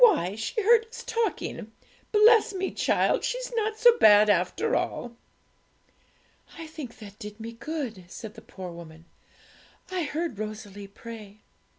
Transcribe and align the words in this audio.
Why, 0.03 0.33
she 0.35 0.59
heard 0.63 0.87
us 0.87 1.03
talking; 1.03 1.71
bless 2.11 2.55
me, 2.55 2.71
child! 2.71 3.23
she's 3.23 3.53
not 3.55 3.77
so 3.77 3.99
bad 3.99 4.31
after 4.31 4.75
all.' 4.75 5.15
'I 6.57 6.65
think 6.65 6.97
that 6.97 7.19
did 7.19 7.39
me 7.39 7.51
good,' 7.51 8.05
said 8.07 8.33
the 8.33 8.41
poor 8.41 8.71
woman; 8.71 9.05
'I 9.91 10.03
heard 10.05 10.39
Rosalie 10.39 10.87
pray.' 10.87 11.41